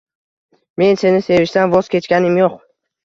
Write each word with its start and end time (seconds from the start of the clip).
Men 0.83 0.97
seni 1.01 1.19
sevishdan 1.27 1.73
voz 1.75 1.93
kechganim 1.97 2.41
yo’q. 2.43 2.57